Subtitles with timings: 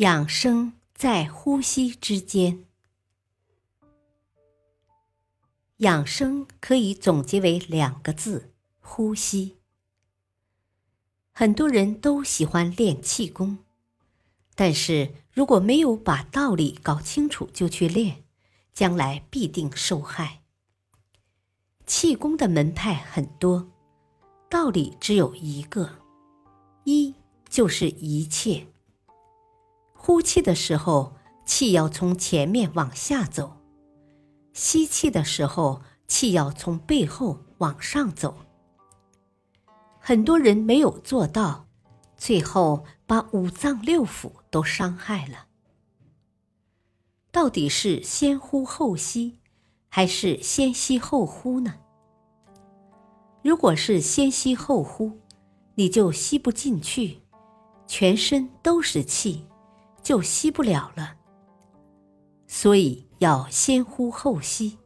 [0.00, 2.64] 养生在呼吸之间。
[5.76, 9.58] 养生可以总结为两个字：呼吸。
[11.32, 13.58] 很多人都喜欢练气功，
[14.54, 18.24] 但是如果没有把道理搞清楚就去练，
[18.72, 20.40] 将来必定受害。
[21.84, 23.70] 气功的门派很多，
[24.48, 25.98] 道理只有一个：
[26.84, 27.14] 一
[27.50, 28.66] 就是一切。
[30.02, 31.12] 呼气的时候，
[31.44, 33.58] 气要从前面往下走；
[34.54, 38.34] 吸气的时候，气要从背后往上走。
[39.98, 41.66] 很多人没有做到，
[42.16, 45.48] 最后把五脏六腑都伤害了。
[47.30, 49.38] 到底是先呼后吸，
[49.90, 51.74] 还是先吸后呼呢？
[53.42, 55.20] 如果是先吸后呼，
[55.74, 57.20] 你就吸不进去，
[57.86, 59.44] 全身都是气。
[60.02, 61.16] 就吸不了了，
[62.46, 64.78] 所以要先呼后吸。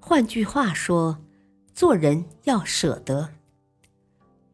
[0.00, 1.18] 换句话说，
[1.74, 3.34] 做人要舍得。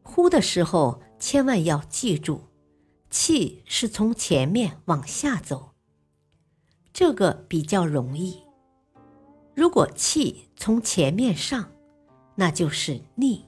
[0.03, 2.41] 呼的时候，千万要记住，
[3.09, 5.71] 气是从前面往下走，
[6.93, 8.41] 这个比较容易。
[9.55, 11.71] 如果气从前面上，
[12.35, 13.45] 那就是逆，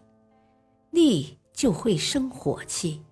[0.92, 3.04] 逆就会生火气。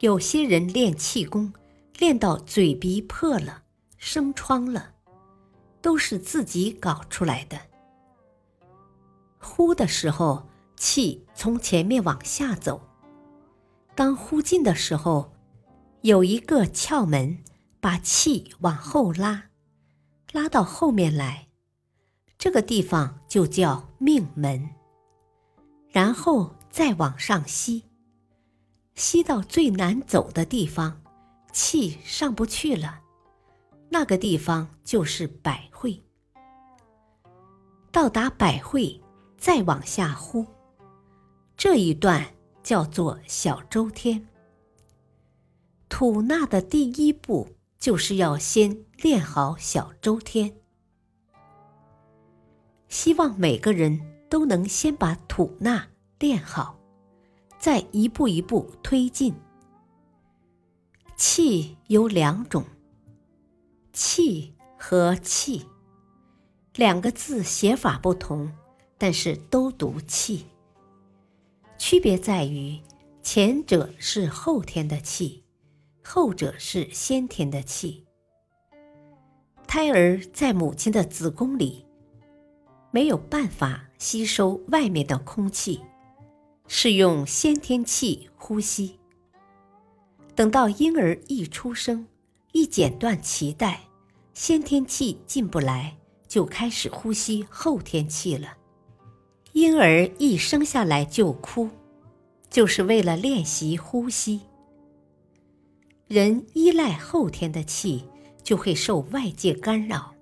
[0.00, 1.52] 有些人练气功，
[1.98, 3.64] 练到嘴鼻破了、
[3.96, 4.94] 生疮了，
[5.82, 7.58] 都是自己搞出来的。
[9.40, 12.80] 呼的时候，气从前面往下走；
[13.96, 15.32] 当呼进的时候，
[16.02, 17.38] 有一个窍门，
[17.80, 19.50] 把气往后拉，
[20.30, 21.48] 拉到后面来，
[22.38, 24.70] 这个地方就叫命门。
[25.90, 27.87] 然后再往上吸。
[28.98, 31.00] 吸到最难走的地方，
[31.52, 33.00] 气上不去了，
[33.90, 36.02] 那个地方就是百会。
[37.92, 39.00] 到达百会，
[39.36, 40.44] 再往下呼，
[41.56, 42.26] 这一段
[42.64, 44.26] 叫做小周天。
[45.88, 50.56] 吐纳的第一步就是要先练好小周天。
[52.88, 55.86] 希望每个人都能先把吐纳
[56.18, 56.77] 练好。
[57.58, 59.34] 再一步一步推进。
[61.16, 62.64] 气有两种，
[63.92, 65.66] 气和气
[66.76, 68.52] 两个字写法不同，
[68.96, 70.46] 但是都读气。
[71.76, 72.80] 区别在于，
[73.22, 75.42] 前者是后天的气，
[76.04, 78.04] 后者是先天的气。
[79.66, 81.84] 胎儿在母亲的子宫里，
[82.92, 85.80] 没有办法吸收外面的空气。
[86.68, 88.98] 是用先天气呼吸。
[90.34, 92.06] 等到婴儿一出生，
[92.52, 93.80] 一剪断脐带，
[94.34, 95.96] 先天气进不来，
[96.28, 98.56] 就开始呼吸后天气了。
[99.54, 101.70] 婴儿一生下来就哭，
[102.50, 104.42] 就是为了练习呼吸。
[106.06, 108.04] 人依赖后天的气，
[108.42, 110.14] 就会受外界干扰。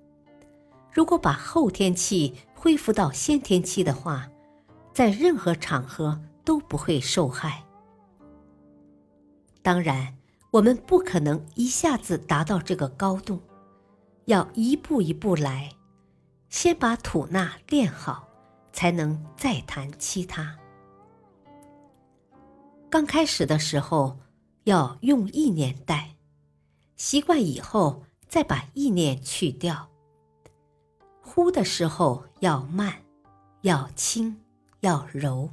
[0.91, 4.29] 如果把后天气恢复到先天气的话，
[4.93, 6.19] 在任何场合。
[6.47, 7.61] 都不会受害。
[9.61, 10.17] 当然，
[10.49, 13.41] 我们不可能一下子达到这个高度，
[14.27, 15.69] 要一步一步来，
[16.47, 18.25] 先把吐纳练好，
[18.71, 20.57] 才能再谈其他。
[22.89, 24.17] 刚开始的时候，
[24.63, 26.15] 要用意念带，
[26.95, 29.89] 习惯以后再把意念去掉。
[31.21, 32.93] 呼的时候要慢，
[33.63, 34.39] 要轻，
[34.79, 35.49] 要柔。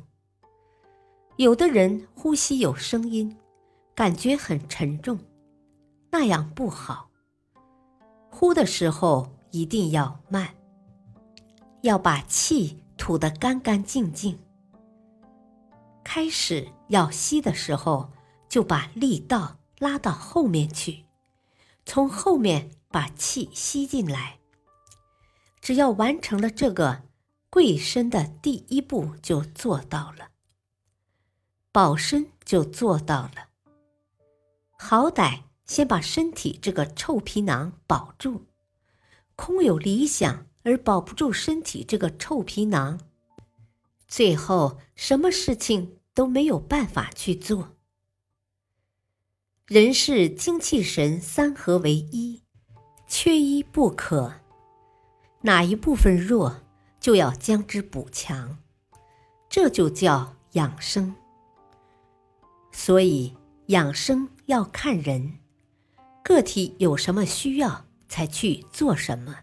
[1.36, 3.36] 有的人呼吸有声音，
[3.92, 5.18] 感觉很沉重，
[6.12, 7.10] 那样不好。
[8.30, 10.54] 呼的时候一定要慢，
[11.82, 14.38] 要把气吐得干干净净。
[16.04, 18.12] 开始要吸的时候，
[18.48, 21.04] 就把力道拉到后面去，
[21.84, 24.38] 从后面把气吸进来。
[25.60, 27.02] 只要完成了这个
[27.50, 30.28] 跪身的第一步，就做到了。
[31.74, 33.48] 保身就做到了。
[34.78, 38.46] 好歹先把身体这个臭皮囊保住。
[39.34, 43.00] 空有理想而保不住身体这个臭皮囊，
[44.06, 47.74] 最后什么事情都没有办法去做。
[49.66, 52.44] 人是精气神三合为一，
[53.08, 54.34] 缺一不可。
[55.40, 56.60] 哪一部分弱，
[57.00, 58.58] 就要将之补强，
[59.48, 61.16] 这就叫养生。
[62.74, 63.32] 所以
[63.68, 65.38] 养生要看人，
[66.22, 67.86] 个体有什么需要。
[68.06, 69.34] 才去做什么，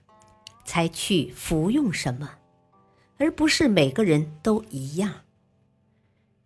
[0.64, 2.30] 才去服用什么，
[3.18, 5.14] 而不是每个人都一样。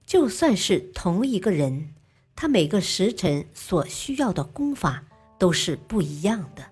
[0.07, 1.93] 就算是同一个人，
[2.35, 5.03] 他每个时辰所需要的功法
[5.37, 6.65] 都是不一样的。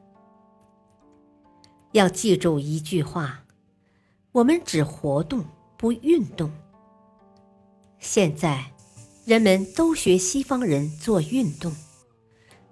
[1.92, 3.44] 要记住一句话：
[4.32, 5.46] 我们只活动
[5.78, 6.52] 不运动。
[8.00, 8.73] 现在
[9.26, 11.76] 人们都学西方人做运动，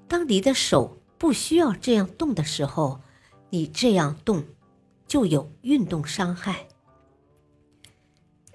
[0.08, 0.98] 当你的手。
[1.22, 3.00] 不需要这样动的时候，
[3.52, 4.44] 你这样动
[5.06, 6.66] 就有运动伤害；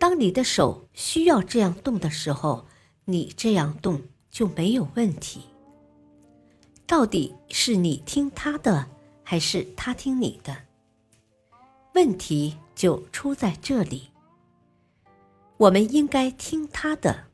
[0.00, 2.66] 当你的手需要这样动的时候，
[3.04, 4.02] 你这样动
[4.32, 5.42] 就没有问题。
[6.88, 8.88] 到底是你听他的，
[9.22, 10.56] 还是他听你的？
[11.94, 14.08] 问题就出在这里。
[15.56, 17.26] 我们应该听他的，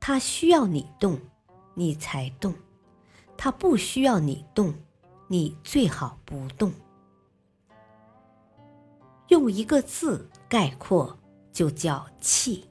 [0.00, 1.20] 他需要你动，
[1.74, 2.54] 你才动。
[3.36, 4.74] 他不需要你动，
[5.28, 6.72] 你最好不动。
[9.28, 11.18] 用一个字概括，
[11.52, 12.68] 就叫气。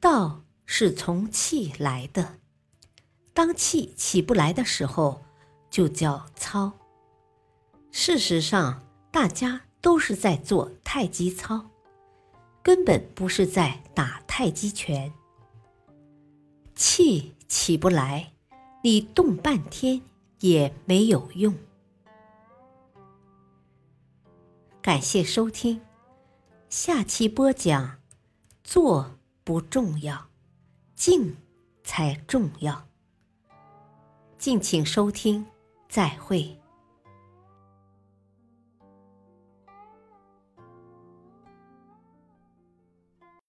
[0.00, 2.38] 道是从气来的，
[3.32, 5.22] 当气起不来的时候，
[5.70, 6.72] 就叫操。
[7.90, 11.70] 事实上，大家都是在做太极操，
[12.62, 15.12] 根本不是在打太极拳。
[16.74, 18.32] 气起不来。
[18.82, 20.02] 你动半天
[20.40, 21.54] 也没有用。
[24.82, 25.80] 感谢收听，
[26.68, 27.98] 下期播讲：
[28.62, 30.28] 坐不重要，
[30.94, 31.34] 静
[31.82, 32.86] 才重要。
[34.36, 35.46] 敬请收听，
[35.88, 36.60] 再会。